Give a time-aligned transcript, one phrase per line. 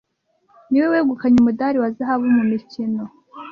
[0.69, 3.03] niwe wegukanye umudari wa zahabu mu mikino